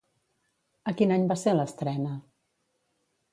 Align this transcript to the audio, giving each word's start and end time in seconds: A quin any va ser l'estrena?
A 0.91 0.93
quin 1.01 1.13
any 1.17 1.27
va 1.33 1.37
ser 1.41 1.53
l'estrena? 1.59 2.15